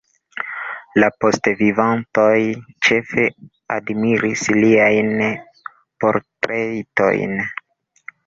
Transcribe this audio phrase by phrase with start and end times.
[1.01, 2.37] La poste vivantoj
[2.87, 3.27] ĉefe
[3.75, 5.13] admiris liajn
[6.05, 7.37] portretojn.